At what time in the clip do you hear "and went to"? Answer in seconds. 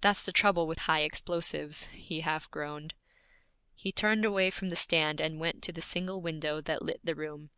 5.20-5.72